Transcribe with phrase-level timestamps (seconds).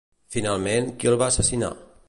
[0.35, 1.73] Finalment, qui el va assassinar?